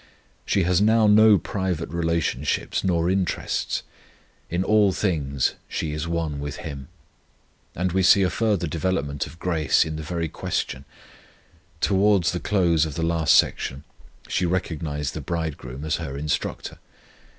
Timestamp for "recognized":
14.47-15.13